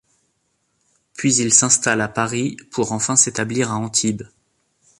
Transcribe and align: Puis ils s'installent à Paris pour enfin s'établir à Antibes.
Puis 1.13 1.35
ils 1.35 1.53
s'installent 1.53 2.01
à 2.01 2.07
Paris 2.07 2.57
pour 2.71 2.91
enfin 2.91 3.15
s'établir 3.15 3.69
à 3.71 3.75
Antibes. 3.75 4.27